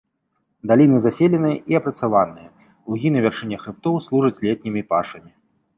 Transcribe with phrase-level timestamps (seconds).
[0.71, 2.49] Даліны заселены і апрацаваныя,
[2.95, 5.31] лугі на вяршынях хрыбтоў служаць летнімі пашамі.